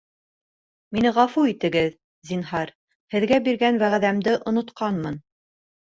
Мине 0.95 1.11
ғәфү 1.17 1.43
итегеҙ, 1.51 1.93
зинһар, 2.29 2.71
һеҙгә 3.17 3.41
биргән 3.49 3.81
вәғәҙәмде 3.85 4.35
онотҡанмын 4.53 5.25